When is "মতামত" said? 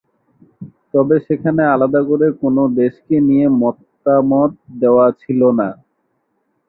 3.61-4.51